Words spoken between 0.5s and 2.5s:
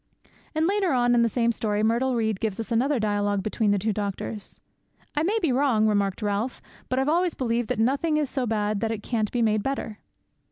"'And later on in the same story Myrtle Reed